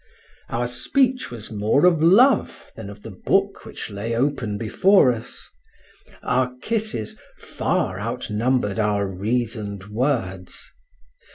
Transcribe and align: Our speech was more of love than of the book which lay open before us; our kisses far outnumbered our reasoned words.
Our 0.49 0.65
speech 0.65 1.29
was 1.29 1.51
more 1.51 1.85
of 1.85 2.01
love 2.01 2.71
than 2.75 2.89
of 2.89 3.03
the 3.03 3.11
book 3.11 3.65
which 3.67 3.91
lay 3.91 4.15
open 4.15 4.57
before 4.57 5.13
us; 5.13 5.47
our 6.23 6.55
kisses 6.59 7.15
far 7.37 7.99
outnumbered 7.99 8.79
our 8.79 9.05
reasoned 9.05 9.89
words. 9.89 10.71